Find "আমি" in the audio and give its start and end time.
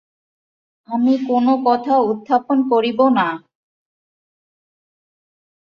0.89-1.13